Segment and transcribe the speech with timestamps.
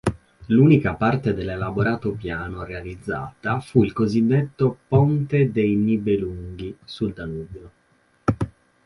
[0.47, 7.71] L'unica parte dell'elaborato piano realizzata fu il cosiddetto "Ponte dei Nibelunghi" sul Danubio.